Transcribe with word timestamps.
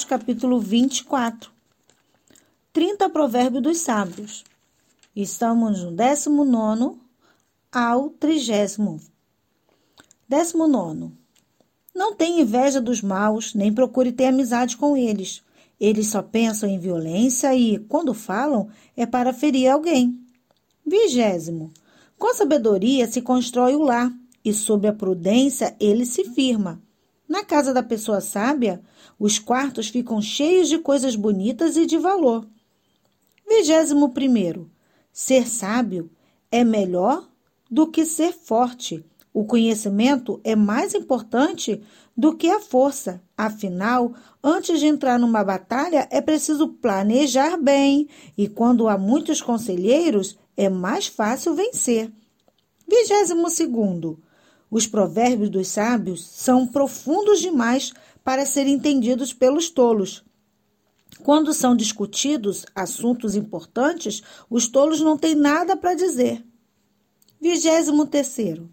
Provérbios, 0.00 0.04
capítulo 0.04 0.60
24. 0.60 1.50
30 2.72 3.10
Provérbios 3.10 3.62
dos 3.62 3.78
Sábios. 3.78 4.44
Estamos 5.14 5.82
no 5.82 5.92
19 5.92 6.98
ao 7.72 8.10
30. 8.10 9.00
19. 10.28 11.10
Não 11.94 12.14
tenha 12.14 12.42
inveja 12.42 12.80
dos 12.80 13.02
maus, 13.02 13.54
nem 13.54 13.72
procure 13.72 14.12
ter 14.12 14.26
amizade 14.26 14.76
com 14.76 14.96
eles. 14.96 15.42
Eles 15.78 16.08
só 16.08 16.22
pensam 16.22 16.68
em 16.68 16.78
violência 16.78 17.54
e, 17.54 17.78
quando 17.78 18.14
falam, 18.14 18.68
é 18.96 19.06
para 19.06 19.32
ferir 19.32 19.68
alguém. 19.68 20.20
Vigésimo. 20.86 21.72
Com 22.18 22.34
sabedoria 22.34 23.10
se 23.10 23.22
constrói 23.22 23.74
o 23.74 23.82
lar, 23.82 24.12
e 24.44 24.52
sob 24.52 24.86
a 24.86 24.92
prudência 24.92 25.74
ele 25.80 26.06
se 26.06 26.24
firma. 26.24 26.80
Na 27.30 27.44
casa 27.44 27.72
da 27.72 27.80
pessoa 27.80 28.20
sábia, 28.20 28.82
os 29.16 29.38
quartos 29.38 29.86
ficam 29.86 30.20
cheios 30.20 30.68
de 30.68 30.80
coisas 30.80 31.14
bonitas 31.14 31.76
e 31.76 31.86
de 31.86 31.96
valor. 31.96 32.44
Vigésimo 33.48 34.08
primeiro. 34.08 34.68
Ser 35.12 35.46
sábio 35.46 36.10
é 36.50 36.64
melhor 36.64 37.28
do 37.70 37.86
que 37.86 38.04
ser 38.04 38.32
forte. 38.32 39.06
O 39.32 39.44
conhecimento 39.44 40.40
é 40.42 40.56
mais 40.56 40.92
importante 40.92 41.80
do 42.16 42.36
que 42.36 42.50
a 42.50 42.58
força. 42.58 43.22
Afinal, 43.38 44.12
antes 44.42 44.80
de 44.80 44.86
entrar 44.86 45.16
numa 45.16 45.44
batalha, 45.44 46.08
é 46.10 46.20
preciso 46.20 46.66
planejar 46.66 47.56
bem, 47.56 48.08
e 48.36 48.48
quando 48.48 48.88
há 48.88 48.98
muitos 48.98 49.40
conselheiros, 49.40 50.36
é 50.56 50.68
mais 50.68 51.06
fácil 51.06 51.54
vencer. 51.54 52.10
Vigésimo 52.88 53.48
segundo. 53.48 54.20
Os 54.70 54.86
provérbios 54.86 55.50
dos 55.50 55.68
sábios 55.68 56.24
são 56.24 56.66
profundos 56.66 57.40
demais 57.40 57.92
para 58.22 58.46
serem 58.46 58.74
entendidos 58.74 59.32
pelos 59.32 59.68
tolos. 59.68 60.24
Quando 61.22 61.52
são 61.52 61.74
discutidos 61.74 62.64
assuntos 62.74 63.34
importantes, 63.34 64.22
os 64.48 64.68
tolos 64.68 65.00
não 65.00 65.18
têm 65.18 65.34
nada 65.34 65.76
para 65.76 65.94
dizer. 65.94 66.44
Vigésimo 67.40 68.06
terceiro. 68.06 68.70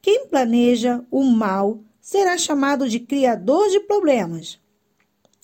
Quem 0.00 0.26
planeja 0.26 1.04
o 1.10 1.22
mal 1.22 1.80
será 2.00 2.36
chamado 2.36 2.88
de 2.88 2.98
criador 2.98 3.68
de 3.68 3.80
problemas. 3.80 4.58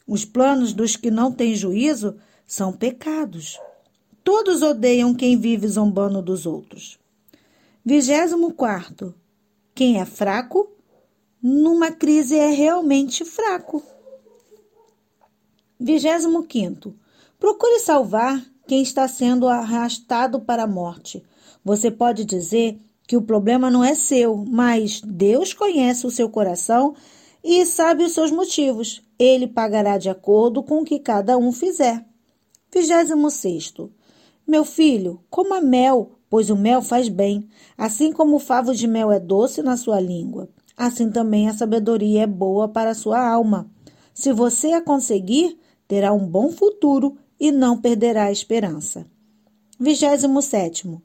Os 0.07 0.25
planos 0.25 0.73
dos 0.73 0.97
que 0.97 1.11
não 1.11 1.31
têm 1.31 1.55
juízo 1.55 2.17
são 2.47 2.73
pecados. 2.73 3.61
Todos 4.25 4.63
odeiam 4.63 5.15
quem 5.15 5.39
vive 5.39 5.69
zombando 5.69 6.21
dos 6.21 6.47
outros. 6.47 6.99
Vigésimo 7.85 8.53
quarto. 8.53 9.15
Quem 9.79 10.01
é 10.01 10.05
fraco, 10.05 10.69
numa 11.41 11.93
crise 11.93 12.37
é 12.37 12.49
realmente 12.49 13.25
fraco. 13.25 13.81
25. 15.79 16.97
Procure 17.39 17.79
salvar 17.79 18.45
quem 18.67 18.83
está 18.83 19.07
sendo 19.07 19.47
arrastado 19.47 20.41
para 20.41 20.65
a 20.65 20.67
morte. 20.67 21.23
Você 21.65 21.93
pode 21.93 22.25
dizer 22.25 22.81
que 23.07 23.17
o 23.17 23.23
problema 23.23 23.71
não 23.71 23.85
é 23.85 23.95
seu, 23.95 24.45
mas 24.49 25.01
Deus 25.01 25.55
conhece 25.55 26.09
o 26.09 26.11
seu 26.11 26.29
coração 26.29 26.97
e 27.45 27.65
sabe 27.65 28.03
os 28.03 28.11
seus 28.11 28.33
motivos. 28.33 29.01
Ele 29.17 29.47
pagará 29.47 29.97
de 29.97 30.11
acordo 30.11 30.61
com 30.61 30.81
o 30.81 30.85
que 30.85 30.99
cada 30.99 31.39
um 31.39 31.53
fizer. 31.53 32.05
26. 32.75 33.75
Meu 34.45 34.65
filho, 34.65 35.23
coma 35.31 35.61
mel 35.61 36.18
pois 36.31 36.51
o 36.51 36.57
mel 36.57 36.83
faz 36.83 37.09
bem, 37.09 37.49
assim 37.77 38.13
como 38.13 38.37
o 38.37 38.41
favo 38.41 38.75
de 38.75 38.87
mel 38.87 39.11
é 39.11 39.19
doce 39.19 39.63
na 39.63 39.77
sua 39.77 40.01
língua. 40.01 40.49
Assim 40.77 41.11
também 41.11 41.49
a 41.49 41.55
sabedoria 41.55 42.23
é 42.23 42.27
boa 42.27 42.69
para 42.69 42.91
a 42.91 42.95
sua 42.95 43.21
alma. 43.21 43.69
Se 44.15 44.33
você 44.33 44.73
a 44.73 44.81
conseguir, 44.81 45.59
terá 45.87 46.13
um 46.13 46.27
bom 46.27 46.51
futuro 46.53 47.17
e 47.39 47.51
não 47.51 47.81
perderá 47.81 48.25
a 48.25 48.33
esperança. 48.33 49.07
27. 49.81 51.01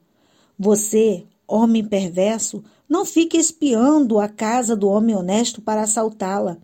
Você, 0.58 1.24
homem 1.46 1.84
perverso, 1.84 2.62
não 2.88 3.04
fique 3.04 3.36
espiando 3.36 4.18
a 4.18 4.28
casa 4.28 4.76
do 4.76 4.88
homem 4.88 5.16
honesto 5.16 5.60
para 5.62 5.82
assaltá-la. 5.82 6.58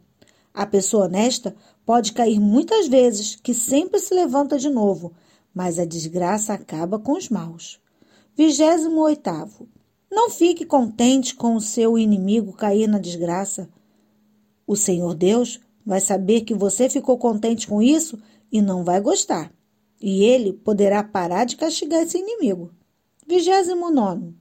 A 0.52 0.66
pessoa 0.66 1.06
honesta 1.06 1.54
pode 1.86 2.12
cair 2.12 2.38
muitas 2.38 2.86
vezes, 2.86 3.36
que 3.36 3.54
sempre 3.54 3.98
se 3.98 4.14
levanta 4.14 4.58
de 4.58 4.68
novo, 4.68 5.12
mas 5.54 5.78
a 5.78 5.84
desgraça 5.84 6.52
acaba 6.52 6.98
com 6.98 7.12
os 7.12 7.28
maus. 7.28 7.80
28. 8.48 9.68
Não 10.10 10.30
fique 10.30 10.64
contente 10.64 11.34
com 11.34 11.56
o 11.56 11.60
seu 11.60 11.98
inimigo 11.98 12.54
cair 12.54 12.88
na 12.88 12.98
desgraça. 12.98 13.68
O 14.66 14.74
Senhor 14.74 15.14
Deus 15.14 15.60
vai 15.84 16.00
saber 16.00 16.40
que 16.40 16.54
você 16.54 16.88
ficou 16.88 17.18
contente 17.18 17.68
com 17.68 17.82
isso 17.82 18.18
e 18.50 18.62
não 18.62 18.82
vai 18.82 18.98
gostar. 18.98 19.52
E 20.00 20.24
ele 20.24 20.54
poderá 20.54 21.04
parar 21.04 21.44
de 21.44 21.54
castigar 21.54 22.02
esse 22.02 22.16
inimigo. 22.16 22.70
29. 23.28 24.32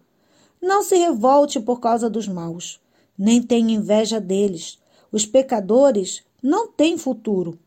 Não 0.61 0.81
se 0.81 0.95
revolte 0.95 1.59
por 1.59 1.81
causa 1.81 2.09
dos 2.09 2.25
maus, 2.25 2.79
nem 3.17 3.41
tenha 3.41 3.75
inveja 3.75 4.21
deles. 4.21 4.79
Os 5.11 5.25
pecadores 5.25 6.23
não 6.41 6.71
têm 6.71 6.97
futuro. 6.97 7.59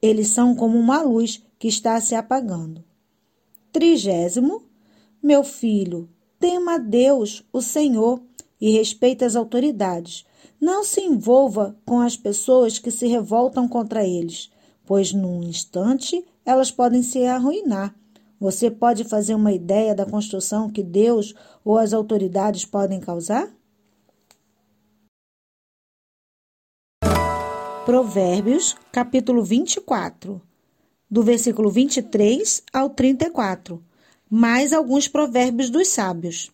Eles 0.00 0.28
são 0.28 0.54
como 0.54 0.78
uma 0.78 1.02
luz 1.02 1.42
que 1.58 1.66
está 1.66 2.00
se 2.00 2.14
apagando. 2.14 2.84
Trigésimo 3.72 4.69
meu 5.22 5.44
filho, 5.44 6.08
tema 6.38 6.74
a 6.74 6.78
Deus, 6.78 7.44
o 7.52 7.60
Senhor, 7.60 8.22
e 8.60 8.72
respeite 8.72 9.24
as 9.24 9.36
autoridades. 9.36 10.24
Não 10.60 10.82
se 10.82 11.00
envolva 11.00 11.76
com 11.84 12.00
as 12.00 12.16
pessoas 12.16 12.78
que 12.78 12.90
se 12.90 13.06
revoltam 13.06 13.68
contra 13.68 14.06
eles, 14.06 14.50
pois 14.86 15.12
num 15.12 15.42
instante 15.42 16.24
elas 16.44 16.70
podem 16.70 17.02
se 17.02 17.24
arruinar. 17.24 17.94
Você 18.38 18.70
pode 18.70 19.04
fazer 19.04 19.34
uma 19.34 19.52
ideia 19.52 19.94
da 19.94 20.06
construção 20.06 20.70
que 20.70 20.82
Deus 20.82 21.34
ou 21.62 21.76
as 21.76 21.92
autoridades 21.92 22.64
podem 22.64 22.98
causar? 22.98 23.50
Provérbios, 27.84 28.74
capítulo 28.90 29.42
24, 29.42 30.40
do 31.10 31.22
versículo 31.22 31.70
23 31.70 32.62
ao 32.72 32.88
34 32.88 33.89
mais 34.30 34.72
alguns 34.72 35.08
provérbios 35.08 35.70
dos 35.70 35.88
sábios. 35.88 36.52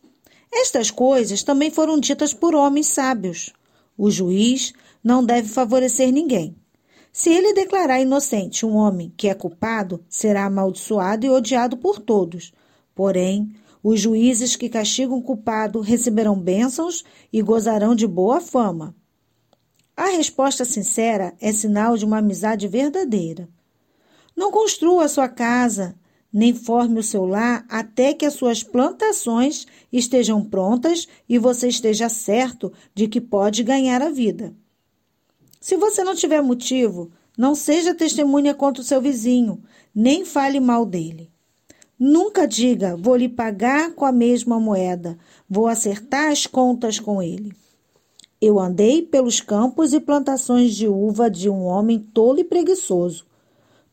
Estas 0.50 0.91
coisas 0.91 1.42
também 1.42 1.70
foram 1.70 2.00
ditas 2.00 2.32
por 2.32 2.54
homens 2.54 2.87
sábios. 2.87 3.53
O 3.98 4.10
juiz 4.10 4.72
não 5.04 5.22
deve 5.22 5.48
favorecer 5.48 6.10
ninguém. 6.10 6.56
Se 7.12 7.31
ele 7.31 7.53
declarar 7.53 8.00
inocente 8.00 8.65
um 8.65 8.75
homem 8.76 9.12
que 9.15 9.28
é 9.28 9.34
culpado, 9.34 10.03
será 10.09 10.47
amaldiçoado 10.47 11.26
e 11.26 11.31
odiado 11.31 11.76
por 11.76 11.98
todos. 11.98 12.53
Porém, 12.94 13.53
os 13.82 14.00
juízes 14.00 14.56
que 14.56 14.70
castigam 14.70 15.19
o 15.19 15.22
culpado 15.22 15.81
receberão 15.81 16.38
bênçãos 16.38 17.04
e 17.31 17.42
gozarão 17.42 17.94
de 17.94 18.06
boa 18.06 18.41
fama. 18.41 18.94
A 19.94 20.06
resposta 20.06 20.65
sincera 20.65 21.34
é 21.41 21.53
sinal 21.53 21.97
de 21.97 22.04
uma 22.04 22.19
amizade 22.19 22.69
verdadeira. 22.69 23.48
Não 24.34 24.50
construa 24.50 25.09
sua 25.09 25.28
casa 25.28 25.94
nem 26.36 26.52
forme 26.52 27.00
o 27.00 27.02
seu 27.02 27.24
lar 27.24 27.64
até 27.66 28.12
que 28.12 28.26
as 28.26 28.34
suas 28.34 28.62
plantações 28.62 29.66
estejam 29.91 30.44
prontas 30.44 31.08
e 31.26 31.38
você 31.38 31.69
esteja 31.69 32.10
certo 32.10 32.70
de 32.94 33.08
que 33.08 33.22
pode 33.22 33.62
ganhar 33.62 34.02
a 34.02 34.10
vida. 34.10 34.54
Se 35.58 35.78
você 35.78 36.04
não 36.04 36.14
tiver 36.14 36.42
motivo, 36.42 37.10
não 37.38 37.54
seja 37.54 37.94
testemunha 37.94 38.53
contra 38.53 38.83
o 38.83 38.84
seu 38.84 39.00
vizinho, 39.00 39.62
nem 39.94 40.27
fale 40.27 40.60
mal 40.60 40.84
dele. 40.84 41.30
Nunca 41.98 42.47
diga, 42.47 42.98
vou 42.98 43.16
lhe 43.16 43.30
pagar 43.30 43.94
com 43.94 44.04
a 44.04 44.12
mesma 44.12 44.60
moeda, 44.60 45.16
vou 45.48 45.66
acertar 45.66 46.30
as 46.30 46.47
contas 46.47 47.00
com 47.00 47.22
ele. 47.22 47.50
Eu 48.39 48.60
andei 48.60 49.00
pelos 49.00 49.41
campos 49.41 49.94
e 49.94 50.00
plantações 50.00 50.77
de 50.77 50.86
uva 50.86 51.30
de 51.30 51.48
um 51.48 51.65
homem 51.65 51.98
tolo 51.98 52.41
e 52.41 52.44
preguiçoso. 52.44 53.24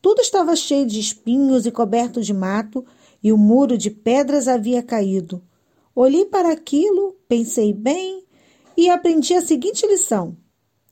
Tudo 0.04 0.20
estava 0.20 0.54
cheio 0.54 0.84
de 0.84 1.00
espinhos 1.00 1.64
e 1.64 1.70
coberto 1.70 2.20
de 2.20 2.34
mato, 2.34 2.84
e 3.22 3.32
o 3.32 3.38
muro 3.38 3.78
de 3.78 3.90
pedras 3.90 4.46
havia 4.46 4.82
caído. 4.82 5.40
Olhei 5.96 6.26
para 6.26 6.52
aquilo, 6.52 7.16
pensei 7.26 7.72
bem 7.72 8.22
e 8.76 8.90
aprendi 8.90 9.32
a 9.32 9.40
seguinte 9.40 9.86
lição: 9.86 10.36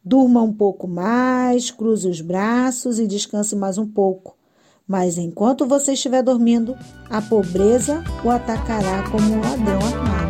durma 0.02 0.40
um 0.40 0.50
pouco 0.50 0.88
mais, 0.88 1.70
cruze 1.70 2.08
os 2.08 2.22
braços 2.22 2.98
e 2.98 3.06
descanse 3.06 3.54
mais 3.54 3.76
um 3.76 3.86
pouco. 3.86 4.34
Mas 4.88 5.18
enquanto 5.18 5.66
você 5.66 5.92
estiver 5.92 6.22
dormindo, 6.22 6.74
a 7.10 7.20
pobreza 7.20 8.02
o 8.24 8.30
atacará 8.30 9.10
como 9.10 9.30
um 9.30 9.40
ladrão 9.42 9.78
armado. 9.78 10.21